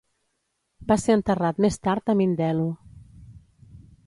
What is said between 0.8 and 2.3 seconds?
Va ser enterrat més tard a